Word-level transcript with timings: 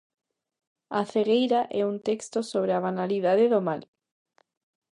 A 0.99 1.01
cegueira 1.11 1.61
é 1.79 1.81
un 1.91 1.97
texto 2.07 2.39
sobre 2.51 2.71
a 2.75 2.83
banalidade 2.87 3.45
do 3.53 3.59
mal. 3.67 3.81